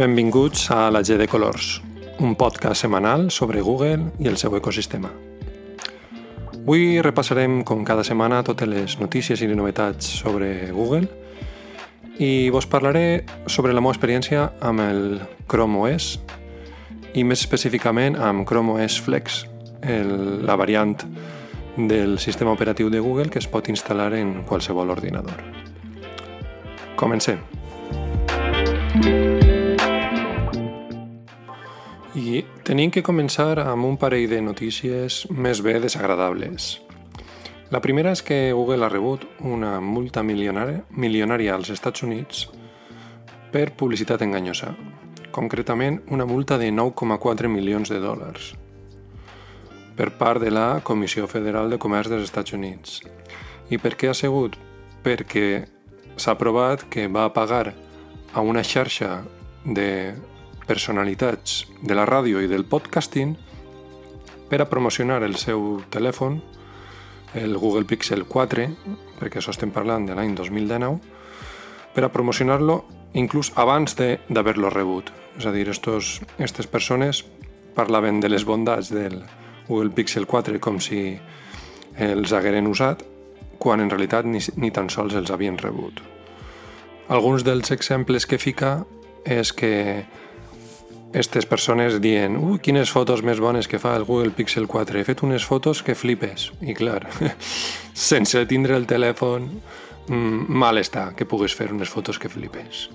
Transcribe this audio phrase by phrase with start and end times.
[0.00, 1.82] Benvinguts a la G de Colors,
[2.20, 5.10] un podcast setmanal sobre Google i el seu ecosistema.
[6.54, 11.04] Avui repassarem, com cada setmana, totes les notícies i les novetats sobre Google
[12.16, 15.20] i vos parlaré sobre la meva experiència amb el
[15.52, 16.16] Chrome OS
[17.12, 19.42] i més específicament amb Chrome OS Flex,
[19.84, 20.96] el, la variant
[21.76, 25.44] del sistema operatiu de Google que es pot instal·lar en qualsevol ordinador.
[26.96, 27.44] Comencem.
[32.18, 36.80] I tenim que començar amb un parell de notícies més bé desagradables.
[37.70, 42.48] La primera és que Google ha rebut una multa milionària, milionària als Estats Units
[43.52, 44.72] per publicitat enganyosa,
[45.30, 48.56] concretament una multa de 9,4 milions de dòlars
[50.00, 53.02] per part de la Comissió Federal de Comerç dels Estats Units.
[53.68, 54.56] I per què ha sigut?
[55.04, 55.66] Perquè
[56.16, 57.74] s'ha provat que va pagar
[58.32, 59.20] a una xarxa
[59.62, 60.14] de
[60.70, 63.34] personalitats de la ràdio i del podcasting
[64.50, 66.38] per a promocionar el seu telèfon,
[67.34, 68.66] el Google Pixel 4,
[69.18, 71.00] perquè això estem parlant de l'any 2019,
[71.94, 72.84] per a promocionar-lo
[73.18, 75.10] inclús abans d'haver-lo rebut.
[75.38, 77.24] És a dir, estos, aquestes persones
[77.74, 79.20] parlaven de les bondats del
[79.66, 81.18] Google Pixel 4 com si
[81.98, 83.02] els hagueren usat,
[83.58, 85.98] quan en realitat ni, ni tan sols els havien rebut.
[87.10, 88.84] Alguns dels exemples que fica
[89.26, 90.06] és que
[91.10, 95.06] aquestes persones dient ui, quines fotos més bones que fa el Google Pixel 4, he
[95.08, 96.52] fet unes fotos que flipes.
[96.62, 97.02] I clar,
[98.10, 99.48] sense tindre el telèfon,
[100.06, 102.86] mm, mal està que puguis fer unes fotos que flipes.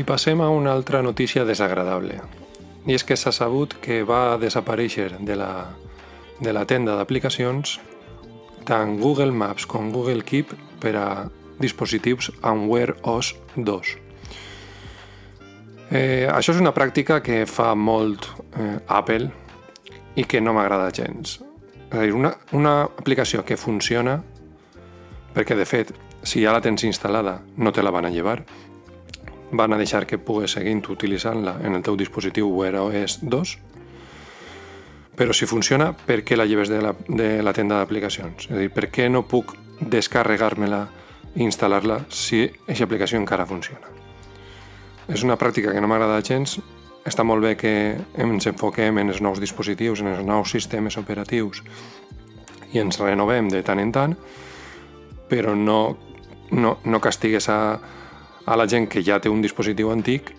[0.00, 2.22] I passem a una altra notícia desagradable.
[2.88, 5.76] I és que s'ha sabut que va desaparèixer de la,
[6.40, 7.76] de la tenda d'aplicacions
[8.64, 11.08] tant Google Maps com Google Keep per a
[11.60, 14.09] dispositius amb Wear OS 2.
[15.90, 19.26] Eh, això és una pràctica que fa molt eh, Apple
[20.14, 21.40] i que no m'agrada gens.
[21.90, 24.20] És a dir, una, una aplicació que funciona,
[25.34, 25.90] perquè de fet,
[26.22, 28.38] si ja la tens instal·lada, no te la van a llevar,
[29.50, 33.58] van a deixar que pugues seguir utilitzant-la en el teu dispositiu Wear OS 2,
[35.18, 38.46] però si funciona, per què la lleves de la, de la tenda d'aplicacions?
[38.46, 40.84] És a dir, per què no puc descarregar-me-la
[41.34, 43.99] i instal·lar-la si aquesta aplicació encara funciona?
[45.10, 46.58] És una pràctica que no m'agrada gens.
[47.06, 47.72] Està molt bé que
[48.20, 51.62] ens enfoquem en els nous dispositius, en els nous sistemes operatius
[52.72, 54.12] i ens renovem de tant en tant,
[55.30, 55.96] però no,
[56.52, 57.80] no, no castigues a,
[58.46, 60.30] a la gent que ja té un dispositiu antic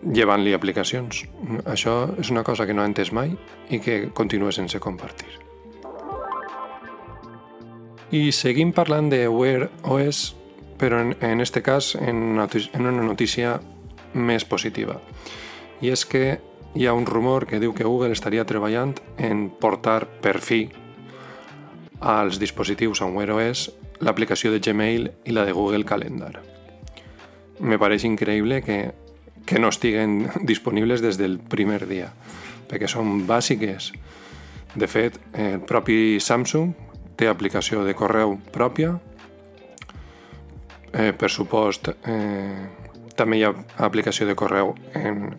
[0.00, 1.24] llevant-li aplicacions.
[1.68, 3.36] Això és una cosa que no he entès mai
[3.70, 5.28] i que continua sense compartir.
[8.10, 10.32] I seguim parlant de Wear OS,
[10.80, 13.60] però en, en este cas en en una notícia
[14.14, 15.00] més positiva.
[15.80, 16.40] I és que
[16.74, 20.68] hi ha un rumor que diu que Google estaria treballant en portar per fi
[22.00, 23.68] als dispositius amb Wear OS
[24.00, 26.40] l'aplicació de Gmail i la de Google Calendar.
[27.60, 28.78] Me pareix increïble que,
[29.44, 32.08] que no estiguen disponibles des del primer dia,
[32.70, 33.92] perquè són bàsiques.
[34.74, 36.72] De fet, el propi Samsung
[37.18, 38.94] té aplicació de correu pròpia,
[40.94, 42.79] eh, per supost, eh,
[43.20, 43.52] també hi ha
[43.84, 45.34] aplicació de correu en,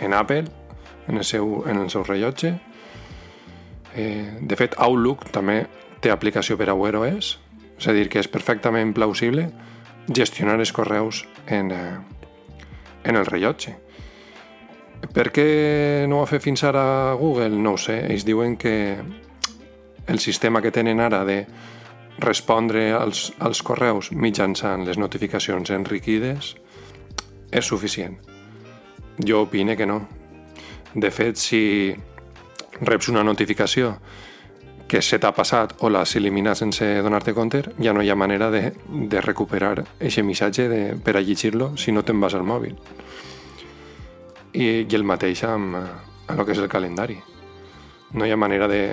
[0.00, 0.46] en Apple,
[1.06, 2.56] en el seu, en el seu rellotge.
[3.96, 5.64] Eh, de fet, Outlook també
[6.00, 7.36] té aplicació per a Wear OS,
[7.76, 9.50] és a dir, que és perfectament plausible
[10.06, 11.96] gestionar els correus en, eh,
[13.04, 13.76] en el rellotge.
[15.12, 15.46] Per què
[16.08, 17.56] no ho ha fet fins ara Google?
[17.60, 18.00] No ho sé.
[18.08, 18.96] Ells diuen que
[20.06, 21.44] el sistema que tenen ara de
[22.18, 26.54] respondre als, als correus mitjançant les notificacions enriquides
[27.56, 28.16] és suficient.
[29.24, 30.00] Jo opine que no.
[30.94, 31.94] De fet, si
[32.80, 33.96] reps una notificació
[34.86, 38.50] que se t'ha passat o l'has eliminat sense donar-te compte, ja no hi ha manera
[38.52, 42.76] de, de recuperar aquest missatge de, per a llegir-lo si no te'n vas al mòbil.
[44.52, 47.18] I, i el mateix amb, amb el que és el calendari.
[48.14, 48.84] No hi ha manera de,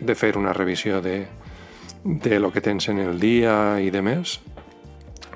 [0.00, 1.20] de fer una revisió de,
[2.02, 4.40] de lo que tens en el dia i de més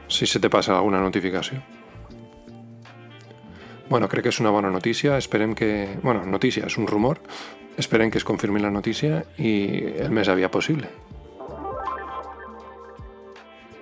[0.08, 1.75] si se te passa alguna notificació.
[3.88, 5.98] Bueno, crec que és una bona notícia, esperem que...
[6.02, 7.20] Bueno, notícia, és un rumor,
[7.78, 9.52] esperem que es confirmi la notícia i
[10.02, 10.90] el més aviat possible.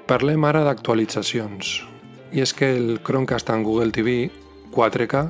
[0.04, 1.78] Parlem ara d'actualitzacions.
[2.36, 4.28] I és que el Chromecast en Google TV
[4.74, 5.22] 4K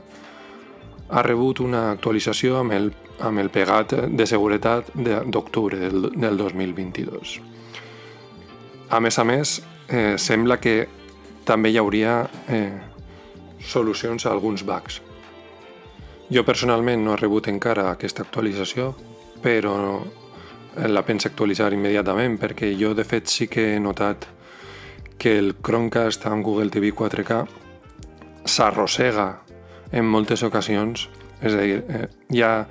[1.15, 2.91] ha rebut una actualització amb el,
[3.23, 7.37] amb el pegat de seguretat d'octubre del, del 2022.
[8.91, 9.55] A més a més,
[9.87, 10.89] eh, sembla que
[11.47, 12.94] també hi hauria eh,
[13.67, 15.01] solucions a alguns bugs.
[16.31, 18.93] Jo personalment no he rebut encara aquesta actualització,
[19.43, 19.75] però
[20.91, 24.27] la penso actualitzar immediatament perquè jo de fet sí que he notat
[25.19, 27.45] que el Chromecast amb Google TV 4K
[28.45, 29.29] s'arrossega
[29.95, 31.07] en moltes ocasions,
[31.41, 32.67] és a dir, eh, hi ha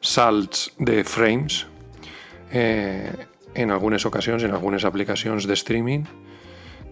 [0.00, 1.64] salts de frames
[2.52, 3.12] eh,
[3.54, 6.04] en algunes ocasions, en algunes aplicacions de streaming,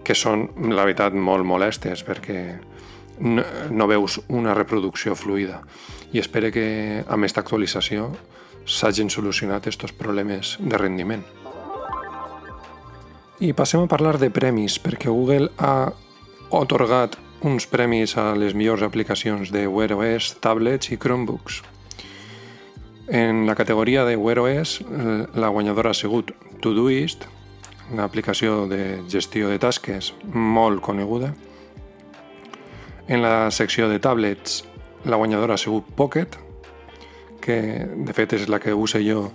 [0.04, 2.38] que són, la veritat, molt molestes perquè
[3.18, 5.62] no, no veus una reproducció fluida.
[6.12, 8.10] I espero que amb aquesta actualització
[8.64, 11.24] s'hagin solucionat aquests problemes de rendiment.
[13.42, 15.92] I passem a parlar de premis, perquè Google ha
[16.54, 21.60] otorgat uns premis a les millors aplicacions de Wear OS, tablets i Chromebooks.
[23.08, 24.80] En la categoria de Wear OS,
[25.34, 26.32] la guanyadora ha sigut
[26.62, 27.26] Todoist,
[27.92, 31.34] una aplicació de gestió de tasques molt coneguda.
[33.06, 34.62] En la secció de tablets,
[35.04, 36.38] la guanyadora ha sigut Pocket,
[37.44, 39.26] que de fet és la que uso jo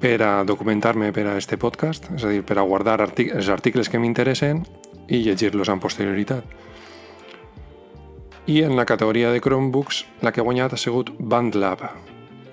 [0.00, 3.52] per a documentar-me per a este podcast, és a dir, per a guardar artic els
[3.52, 4.64] articles que m'interessen
[5.12, 6.48] i llegir-los amb posterioritat.
[8.48, 11.84] I en la categoria de Chromebooks, la que ha guanyat ha sigut BandLab.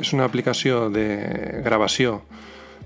[0.04, 1.07] És una aplicació de
[1.63, 2.19] gravació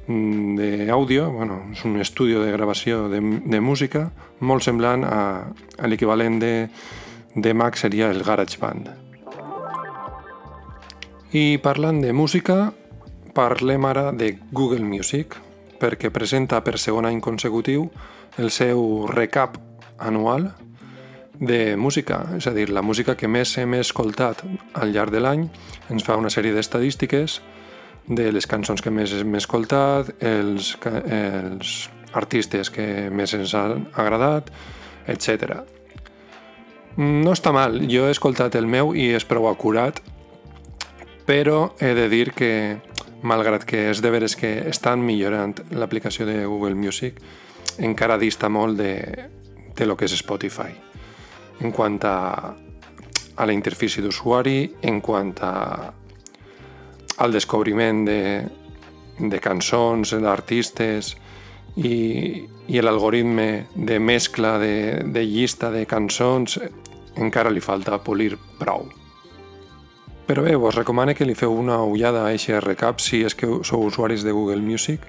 [0.05, 5.89] mm, d'àudio, bueno, és un estudi de gravació de, de música molt semblant a, a
[5.89, 6.53] l'equivalent de,
[7.35, 8.89] de Mac seria el GarageBand.
[11.33, 12.73] I parlant de música,
[13.33, 15.37] parlem ara de Google Music,
[15.81, 17.89] perquè presenta per segon any consecutiu
[18.37, 19.57] el seu recap
[19.97, 20.51] anual
[21.39, 24.43] de música, és a dir, la música que més hem escoltat
[24.77, 25.47] al llarg de l'any
[25.89, 27.41] ens fa una sèrie d'estadístiques
[28.07, 31.75] de les cançons que més hem escoltat, els, els
[32.13, 34.51] artistes que més ens han agradat,
[35.09, 35.63] etc.
[36.97, 40.01] No està mal, jo he escoltat el meu i és prou acurat
[41.25, 42.79] però he de dir que,
[43.23, 47.19] malgrat que és de veres que estan millorant l'aplicació de Google Music,
[47.79, 48.93] encara dista molt de,
[49.75, 50.73] de lo que és Spotify.
[51.63, 52.17] En quant a,
[53.35, 55.53] a la interfície d'usuari, en quant a,
[57.23, 58.21] al descobriment de,
[59.19, 61.15] de cançons, d'artistes
[61.77, 61.95] i,
[62.67, 64.75] i l'algoritme de mescla de,
[65.07, 66.59] de llista de cançons
[67.17, 68.87] encara li falta polir prou.
[70.27, 73.49] Però bé, vos recomano que li feu una ullada a aquest recap si és que
[73.67, 75.03] sou usuaris de Google Music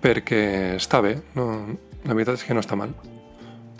[0.00, 1.46] perquè està bé, no,
[2.04, 2.92] la veritat és que no està mal.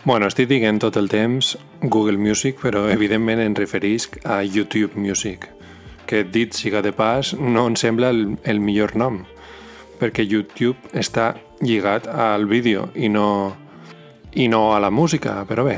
[0.05, 5.44] Bueno, estic dient tot el temps Google Music, però evidentment em referisc a YouTube Music,
[6.09, 9.23] que dit siga de pas no em sembla el, el millor nom,
[10.00, 13.53] perquè YouTube està lligat al vídeo i no,
[14.33, 15.76] i no a la música, però bé,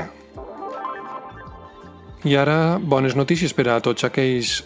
[2.23, 4.61] i ara, bones notícies per a tots aquells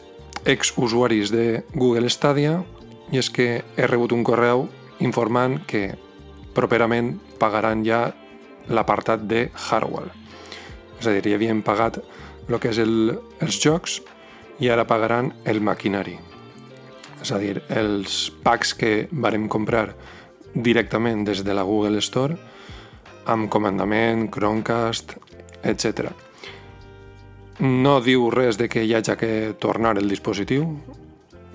[0.46, 2.60] ex-usuaris de Google Stadia,
[3.10, 4.68] i és que he rebut un correu
[5.02, 5.96] informant que
[6.54, 8.12] properament pagaran ja
[8.70, 10.12] l'apartat de hardware.
[11.00, 11.98] És a dir, ja havien pagat
[12.48, 14.00] el que és el, els jocs
[14.62, 16.18] i ara pagaran el maquinari.
[17.22, 19.88] És a dir, els packs que vàrem comprar
[20.54, 22.38] directament des de la Google Store
[23.28, 25.18] amb comandament, Chromecast,
[25.66, 26.27] etc.
[27.60, 30.68] No diu res de que hi hagi que tornar el dispositiu.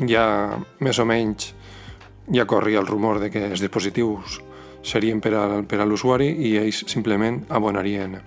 [0.03, 1.53] Ja més o menys
[2.33, 4.41] ja corria el rumor de que els dispositius
[4.83, 8.19] serien per a, per a l'usuari i ells simplement abonarien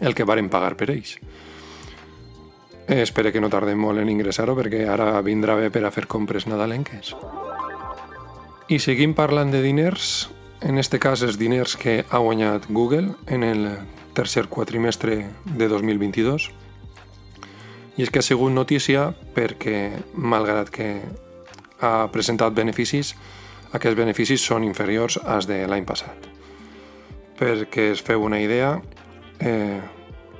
[0.00, 1.18] el que varen pagar per ells.
[2.88, 6.48] Espero que no tardem molt en ingressar-ho perquè ara vindrà bé per a fer compres
[6.48, 7.14] nadalenques.
[8.68, 10.30] I seguim parlant de diners,
[10.66, 13.68] en este cas els diners que ha guanyat Google en el
[14.14, 16.50] tercer quatrimestre de 2022
[17.98, 20.88] i és que ha sigut notícia perquè, malgrat que
[21.82, 23.12] ha presentat beneficis,
[23.74, 26.28] aquests beneficis són inferiors als de l'any passat.
[27.38, 28.76] Perquè es feu una idea,
[29.40, 29.80] eh,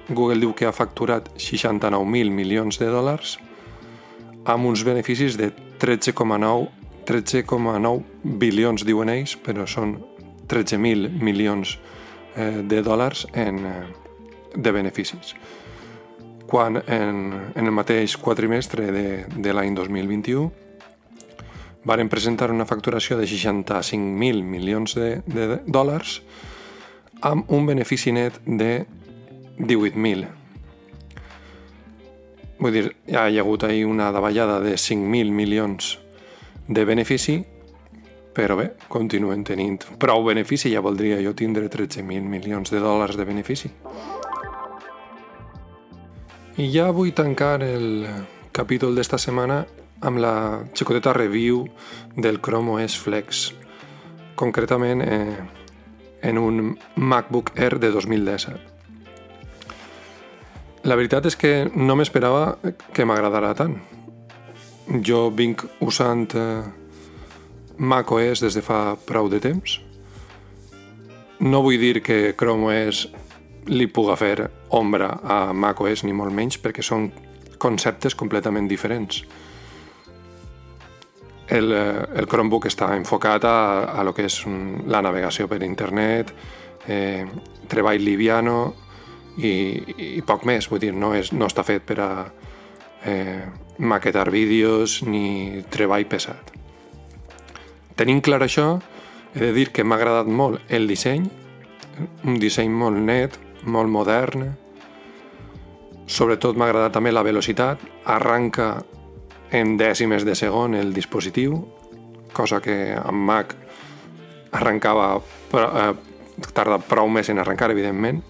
[0.09, 3.37] Google diu que ha facturat 69.000 milions de dòlars
[4.47, 5.51] amb uns beneficis de
[5.83, 9.95] 13,9 13,9 bilions, diuen ells, però són
[10.49, 11.79] 13.000 milions
[12.37, 15.33] eh, de dòlars en, eh, de beneficis
[16.49, 17.19] quan en,
[17.55, 20.49] en el mateix quadrimestre de, de l'any 2021
[21.89, 26.19] varen presentar una facturació de 65.000 milions de, de dòlars
[27.29, 28.87] amb un benefici net de
[29.59, 30.27] 18.000.
[32.59, 35.97] Vull dir, hi ha hagut ahir una davallada de 5.000 milions
[36.67, 37.39] de benefici,
[38.35, 43.27] però bé, continuen tenint prou benefici, ja voldria jo tindre 13.000 milions de dòlars de
[43.27, 43.71] benefici.
[46.59, 48.03] I ja vull tancar el
[48.51, 49.61] capítol d'esta setmana
[50.03, 50.33] amb la
[50.75, 51.61] xicoteta review
[52.17, 53.53] del Chrome OS Flex,
[54.35, 55.37] concretament eh,
[56.27, 58.59] en un MacBook Air de 2017.
[60.83, 62.59] La veritat és que no m'esperava
[62.91, 63.79] que m'agradara tant.
[65.07, 66.67] Jo vinc usant eh,
[67.79, 69.79] macOS des de fa prou de temps.
[71.39, 73.07] No vull dir que Chrome OS
[73.69, 77.09] li puga fer ombra a macOS ni molt menys perquè són
[77.59, 79.23] conceptes completament diferents.
[81.49, 83.59] El, eh, el Chromebook està enfocat a,
[83.97, 84.43] a lo que és
[84.89, 86.35] la navegació per internet,
[86.87, 87.25] eh,
[87.69, 88.59] treball liviano,
[89.39, 92.11] i, i poc més, vull dir, no, és, no està fet per a
[93.07, 93.47] eh,
[93.79, 96.53] maquetar vídeos ni treball pesat.
[97.99, 98.79] Tenint clar això,
[99.35, 101.27] he de dir que m'ha agradat molt el disseny,
[102.25, 104.49] un disseny molt net, molt modern,
[106.07, 108.85] sobretot m'ha agradat també la velocitat, arranca
[109.53, 111.61] en dècimes de segon el dispositiu,
[112.33, 113.55] cosa que amb Mac
[114.53, 115.21] arrencava,
[115.53, 115.93] eh,
[116.53, 118.23] tarda prou més en arrencar, evidentment,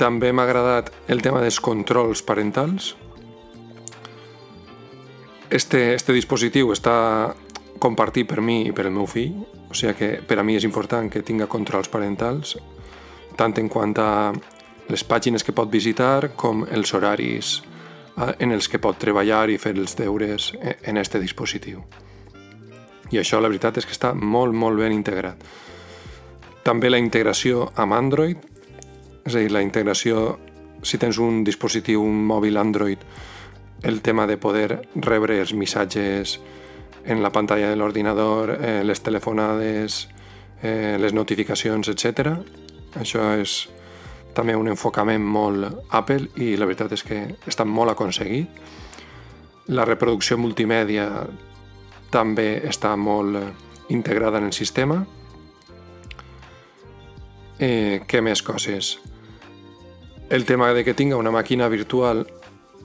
[0.00, 2.94] també m'ha agradat el tema dels controls parentals.
[5.50, 7.34] Este, este dispositiu està
[7.82, 10.64] compartit per mi i per el meu fill, o sigui que per a mi és
[10.64, 12.56] important que tinga controls parentals,
[13.36, 14.10] tant en quant a
[14.90, 17.60] les pàgines que pot visitar com els horaris
[18.18, 21.82] eh, en els que pot treballar i fer els deures e, en este dispositiu.
[23.10, 25.38] I això la veritat és que està molt, molt ben integrat.
[26.62, 28.50] També la integració amb Android
[29.24, 30.38] és a dir, la integració,
[30.82, 32.98] si tens un dispositiu, un mòbil Android,
[33.82, 36.38] el tema de poder rebre els missatges
[37.04, 40.08] en la pantalla de l'ordinador, eh, les telefonades,
[40.62, 42.34] eh, les notificacions, etc.
[42.98, 43.68] Això és
[44.34, 48.48] també un enfocament molt Apple i la veritat és que està molt aconseguit.
[49.70, 51.06] La reproducció multimèdia
[52.10, 55.04] també està molt integrada en el sistema.
[57.60, 58.96] Eh, què més coses?
[60.30, 62.22] el tema de que tinga una màquina virtual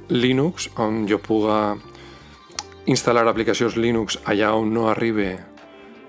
[0.10, 1.78] Linux on jo puga
[2.90, 5.38] instal·lar aplicacions Linux allà on no arribe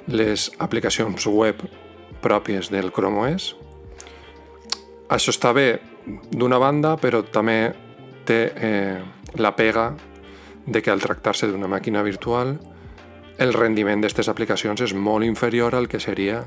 [0.08, 1.60] les aplicacions web
[2.24, 3.52] pròpies del Chrome OS.
[5.08, 5.68] Això està bé
[6.32, 7.72] d'una banda, però també
[8.26, 8.98] té eh,
[9.38, 9.92] la pega
[10.66, 12.56] de que al tractar-se d'una màquina virtual
[13.38, 16.42] el rendiment d'aquestes aplicacions és molt inferior al que seria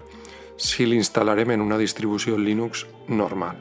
[0.60, 3.56] si l'instal·larem en una distribució Linux normal.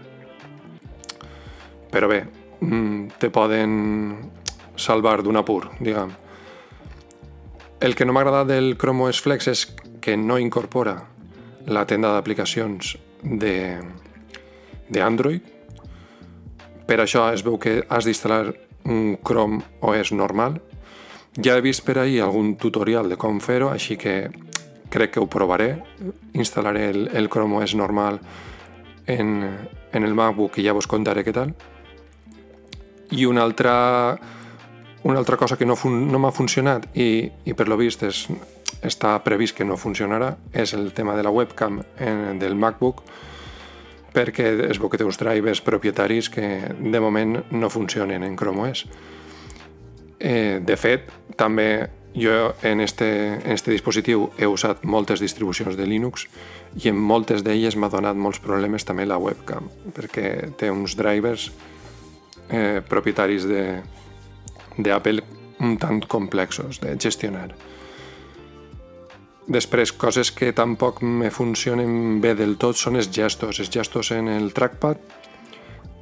[1.93, 2.25] Però bé,
[2.61, 4.33] mm, te poden
[4.77, 6.11] salvar d'un apur, diguem.
[7.81, 9.67] El que no m'agrada del Chrome OS Flex és
[10.01, 11.05] que no incorpora
[11.67, 13.79] la tenda d'aplicacions de,
[14.89, 15.43] de Android.
[16.89, 18.55] Per això es veu que has d'instal·lar
[18.89, 20.61] un Chrome OS normal.
[21.39, 24.31] Ja he vist per ahir algun tutorial de com fer-ho, així que
[24.91, 25.75] crec que ho provaré.
[26.35, 28.21] Instal·laré el, el Chrome OS normal
[29.07, 29.59] en,
[29.93, 31.55] en el MacBook i ja vos contaré què tal.
[33.13, 34.19] I una altra,
[35.05, 38.27] una altra cosa que no, fun, no m'ha funcionat i, i per lo vist és,
[38.85, 43.03] està previst que no funcionarà és el tema de la webcam en, del MacBook
[44.19, 48.67] perquè es veu que té uns drivers propietaris que de moment no funcionen en Chrome
[48.67, 48.85] OS.
[50.19, 51.07] Eh, de fet,
[51.39, 51.87] també
[52.19, 53.09] jo en este,
[53.39, 56.27] en este dispositiu he usat moltes distribucions de Linux
[56.83, 61.51] i en moltes d'elles m'ha donat molts problemes també la webcam perquè té uns drivers
[62.51, 63.47] eh, propietaris
[64.79, 65.23] d'Apple
[65.61, 67.53] un tant complexos de gestionar.
[69.49, 73.61] Després, coses que tampoc me funcionen bé del tot són els gestos.
[73.63, 75.01] Els gestos en el trackpad,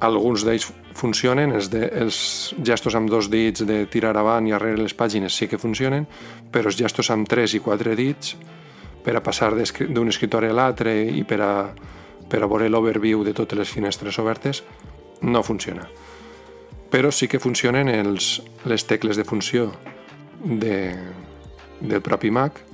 [0.03, 2.17] alguns d'ells funcionen, els, de, els
[2.65, 6.05] gestos amb dos dits de tirar avant i arrere les pàgines sí que funcionen,
[6.51, 8.35] però els gestos amb tres i quatre dits
[9.05, 11.53] per a passar d'un escritori a l'altre i per a,
[12.27, 14.63] per a veure l'overview de totes les finestres obertes
[15.21, 15.87] no funciona
[16.89, 19.71] però sí que funcionen els, les tecles de funció
[20.43, 20.95] de,
[21.81, 22.66] del propi Mac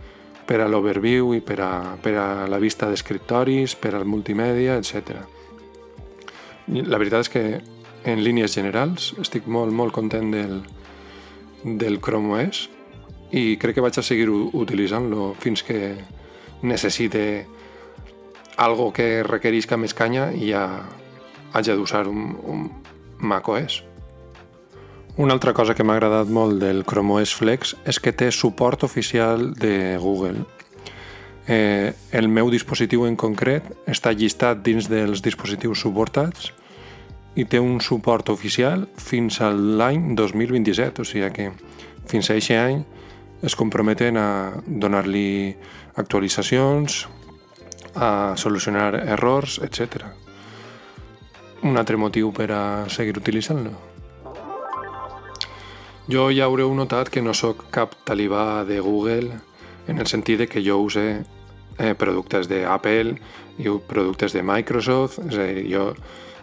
[0.47, 5.21] per a l'overview i per a, per a la vista d'escriptoris, per al multimèdia, etc.
[6.67, 7.45] La veritat és que
[8.03, 10.61] en línies generals estic molt, molt content del,
[11.63, 12.67] del Chrome OS
[13.33, 15.95] i crec que vaig a seguir utilitzant-lo fins que
[16.61, 17.23] necessite
[18.57, 20.65] algo que requerisca més canya i ja
[21.53, 22.69] hagi d'usar un, un
[23.19, 23.81] macOS.
[25.15, 28.81] Una altra cosa que m'ha agradat molt del Chrome OS Flex és que té suport
[28.81, 30.41] oficial de Google.
[31.45, 36.49] Eh, el meu dispositiu en concret està llistat dins dels dispositius suportats
[37.37, 41.47] i té un suport oficial fins a l'any 2027, o sigui que
[42.09, 42.81] fins a aquest any
[43.45, 44.27] es comprometen a
[44.65, 45.53] donar-li
[45.93, 47.03] actualitzacions,
[47.93, 50.07] a solucionar errors, etc.
[51.61, 53.92] Un altre motiu per a seguir utilitzant-lo.
[56.11, 59.37] Jo ja haureu notat que no sóc cap talibà de Google
[59.87, 61.23] en el sentit de que jo use
[61.79, 63.15] eh, productes d'Apple
[63.63, 65.85] i productes de Microsoft, és a dir, jo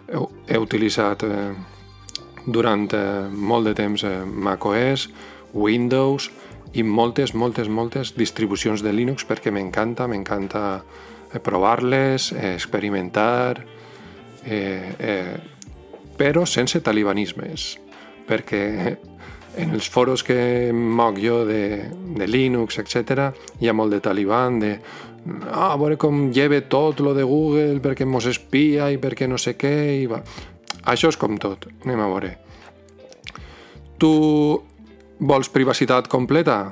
[0.08, 0.22] he,
[0.54, 1.52] he utilitzat eh,
[2.46, 5.10] durant eh, molt de temps eh, macOS,
[5.52, 6.30] Windows
[6.72, 13.60] i moltes, moltes, moltes distribucions de Linux perquè m'encanta, m'encanta eh, provar-les, eh, experimentar,
[14.46, 15.38] eh, eh,
[16.16, 17.74] però sense talibanismes,
[18.24, 18.96] perquè
[19.56, 23.30] en els foros que moc jo de, de Linux, etc,
[23.60, 24.74] hi ha molt de taliban, de
[25.50, 29.38] ah, a veure com lleve tot lo de Google perquè mos espia i perquè no
[29.38, 30.22] sé què i va.
[30.90, 32.34] Això és com tot, anem a veure.
[34.00, 34.12] Tu
[35.20, 36.62] vols privacitat completa?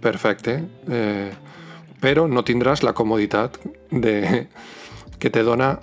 [0.00, 0.60] Perfecte.
[0.86, 1.30] Eh,
[2.00, 3.58] però no tindràs la comoditat
[3.90, 4.46] de,
[5.20, 5.74] que te dona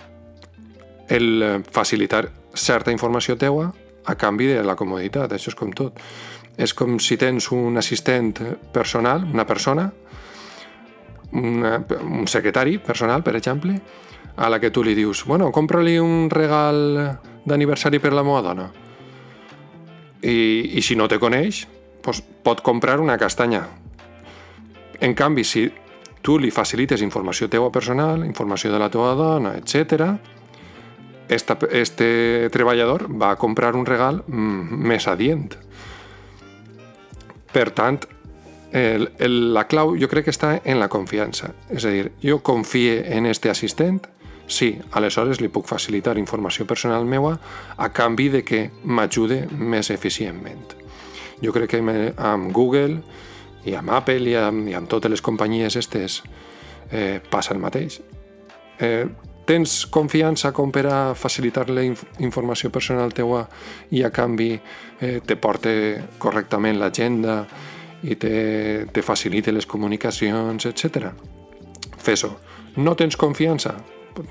[1.07, 2.25] el facilitar
[2.57, 3.69] certa informació teua
[4.07, 5.35] a canvi de la comoditat.
[5.35, 5.99] Això és com tot.
[6.57, 8.33] És com si tens un assistent
[8.73, 9.91] personal, una persona,
[11.37, 13.77] una, un secretari personal, per exemple,
[14.37, 18.67] a la que tu li dius bueno, compra-li un regal d'aniversari per la meva dona.
[20.21, 21.65] I, I si no te coneix,
[22.05, 23.65] doncs pot comprar una castanya.
[25.03, 25.67] En canvi, si
[26.23, 30.36] tu li facilites informació teua personal, informació de la teva dona, etc.,
[31.29, 35.55] esta, este treballador va comprar un regal mm, més adient.
[37.53, 37.99] Per tant,
[38.71, 41.53] el, el, la clau jo crec que està en la confiança.
[41.69, 44.01] És a dir, jo confie en este assistent,
[44.47, 47.35] sí, aleshores li puc facilitar informació personal meua
[47.77, 50.75] a canvi de que m'ajude més eficientment.
[51.43, 53.01] Jo crec que amb Google
[53.67, 56.21] i amb Apple i amb, i amb totes les companyies estes
[56.91, 57.99] eh, passa el mateix.
[58.79, 59.05] Eh,
[59.47, 63.45] tens confiança com per a facilitar la inf informació personal teua
[63.95, 65.73] i a canvi eh, te porte
[66.19, 67.41] correctament l'agenda,
[68.03, 71.09] i te, te facilite les comunicacions, etc.
[71.97, 72.33] Fes-ho.
[72.77, 73.73] No tens confiança?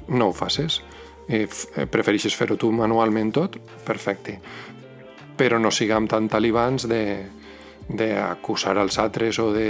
[0.08, 0.80] No ho facis.
[1.26, 1.46] Eh,
[1.90, 3.58] prefereixes fer-ho tu manualment tot?
[3.86, 4.38] Perfecte.
[5.36, 7.02] Però no siguem tan talibans de
[7.86, 9.68] d'acusar als altres o de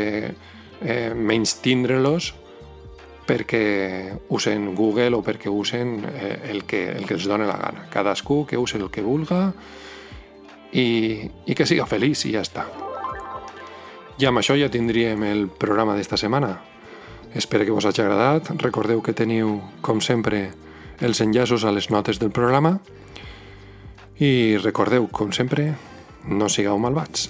[0.80, 2.30] eh, menys tindre-los
[3.26, 7.86] perquè usen Google o perquè usen eh, el, que, el que els dona la gana.
[7.90, 9.50] Cadascú que use el que vulga
[10.72, 12.66] i, i que siga feliç i ja està.
[14.16, 16.54] I amb això ja tindríem el programa d'esta setmana.
[17.36, 18.48] Espero que vos hagi agradat.
[18.62, 20.46] Recordeu que teniu, com sempre,
[21.04, 22.78] els enllaços a les notes del programa.
[24.16, 25.74] I recordeu, com sempre,
[26.24, 27.28] no sigueu malvats.